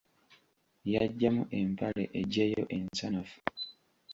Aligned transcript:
Yaggyamu 0.93 1.43
empale 1.59 2.03
eggyeyo 2.19 2.63
ensanafu. 2.77 3.37